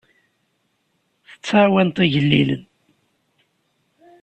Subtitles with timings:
[1.33, 2.63] Tettɛawaneḍ igellilen.